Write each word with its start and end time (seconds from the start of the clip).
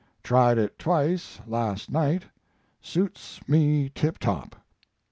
Tried 0.23 0.57
it 0.57 0.79
twice 0.79 1.41
last 1.45 1.91
night; 1.91 2.23
suits 2.81 3.39
me 3.47 3.91
tiptop. 3.93 4.55